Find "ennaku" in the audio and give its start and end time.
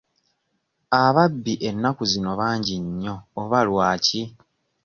1.69-2.03